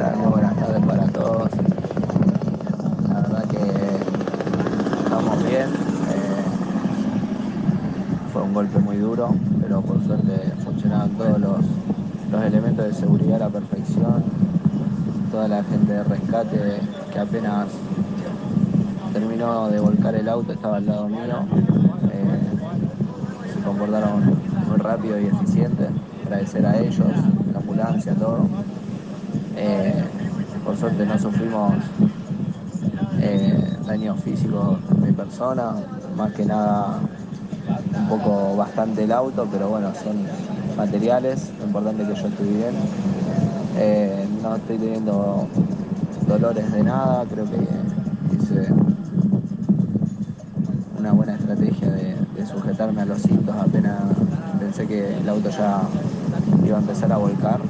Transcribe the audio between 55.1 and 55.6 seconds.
el auto